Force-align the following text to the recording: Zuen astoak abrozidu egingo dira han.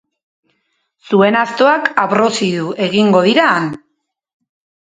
Zuen 1.09 1.37
astoak 1.41 1.91
abrozidu 2.05 2.73
egingo 2.87 3.25
dira 3.31 3.47
han. 3.53 3.69